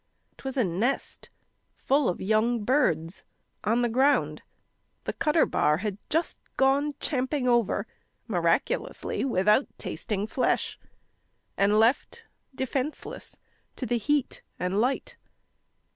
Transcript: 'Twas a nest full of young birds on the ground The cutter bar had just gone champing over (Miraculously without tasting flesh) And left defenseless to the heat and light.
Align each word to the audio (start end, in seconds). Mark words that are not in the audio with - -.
'Twas 0.37 0.57
a 0.57 0.63
nest 0.63 1.29
full 1.75 2.09
of 2.09 2.19
young 2.19 2.63
birds 2.63 3.21
on 3.63 3.83
the 3.83 3.87
ground 3.87 4.41
The 5.03 5.13
cutter 5.13 5.45
bar 5.45 5.77
had 5.77 5.99
just 6.09 6.39
gone 6.57 6.93
champing 6.99 7.47
over 7.47 7.85
(Miraculously 8.27 9.23
without 9.23 9.67
tasting 9.77 10.25
flesh) 10.25 10.79
And 11.55 11.77
left 11.79 12.23
defenseless 12.55 13.37
to 13.75 13.85
the 13.85 13.99
heat 13.99 14.41
and 14.57 14.81
light. 14.81 15.17